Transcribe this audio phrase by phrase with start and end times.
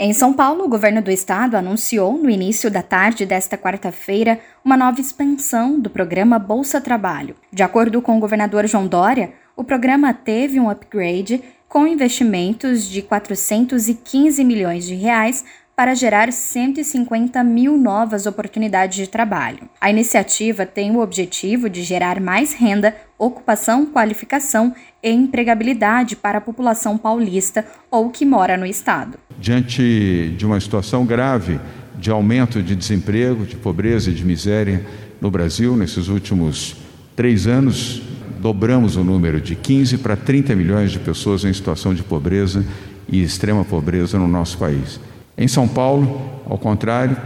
[0.00, 4.76] Em São Paulo, o governo do estado anunciou no início da tarde desta quarta-feira uma
[4.76, 7.34] nova expansão do programa Bolsa Trabalho.
[7.52, 13.02] De acordo com o governador João Dória, o programa teve um upgrade com investimentos de
[13.02, 15.44] 415 milhões de reais
[15.78, 19.60] para gerar 150 mil novas oportunidades de trabalho.
[19.80, 26.40] A iniciativa tem o objetivo de gerar mais renda, ocupação, qualificação e empregabilidade para a
[26.40, 29.20] população paulista ou que mora no estado.
[29.38, 31.60] Diante de uma situação grave
[31.96, 34.84] de aumento de desemprego, de pobreza e de miséria
[35.20, 36.74] no Brasil nesses últimos
[37.14, 38.02] três anos,
[38.40, 42.66] dobramos o número de 15 para 30 milhões de pessoas em situação de pobreza
[43.08, 44.98] e extrema pobreza no nosso país.
[45.38, 46.20] Em São Paulo,
[46.50, 47.16] ao contrário,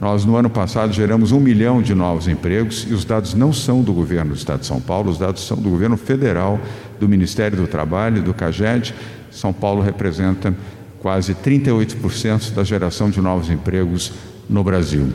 [0.00, 3.82] nós no ano passado geramos um milhão de novos empregos e os dados não são
[3.82, 6.60] do governo do Estado de São Paulo, os dados são do governo federal,
[7.00, 8.94] do Ministério do Trabalho, do CAGED.
[9.32, 10.54] São Paulo representa
[11.00, 14.12] quase 38% da geração de novos empregos
[14.48, 15.08] no Brasil.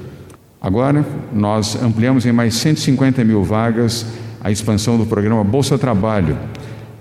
[0.59, 4.05] Agora, nós ampliamos em mais 150 mil vagas
[4.43, 6.37] a expansão do programa Bolsa Trabalho,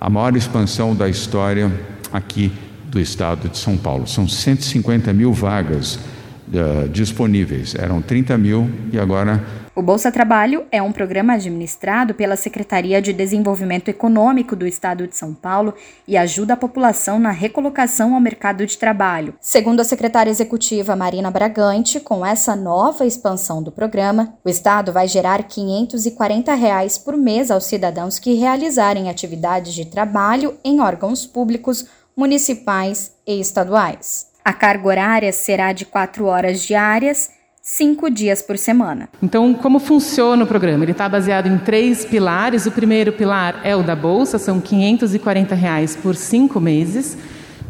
[0.00, 1.72] a maior expansão da história
[2.12, 2.52] aqui
[2.90, 4.06] do estado de São Paulo.
[4.06, 7.74] São 150 mil vagas uh, disponíveis.
[7.74, 9.42] Eram 30 mil e agora.
[9.72, 15.16] O Bolsa Trabalho é um programa administrado pela Secretaria de Desenvolvimento Econômico do Estado de
[15.16, 15.72] São Paulo
[16.08, 19.32] e ajuda a população na recolocação ao mercado de trabalho.
[19.40, 25.06] Segundo a secretária executiva Marina Bragante, com essa nova expansão do programa, o Estado vai
[25.06, 31.86] gerar 540 reais por mês aos cidadãos que realizarem atividades de trabalho em órgãos públicos
[32.20, 34.26] municipais e estaduais.
[34.44, 37.30] A carga horária será de quatro horas diárias,
[37.62, 39.08] cinco dias por semana.
[39.22, 40.84] Então, como funciona o programa?
[40.84, 42.66] Ele está baseado em três pilares.
[42.66, 47.16] O primeiro pilar é o da bolsa, são 540 reais por cinco meses.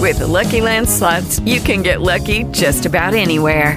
[0.00, 3.76] With the Lucky Land slots, you can get lucky just about anywhere.